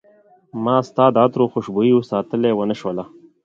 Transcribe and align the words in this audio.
ما 0.63 0.75
ستا 0.87 1.05
د 1.11 1.15
عطرو 1.25 1.51
خوشبوي 1.51 1.91
ساتلی 2.11 2.51
ونه 2.55 2.75
شوله 2.81 3.03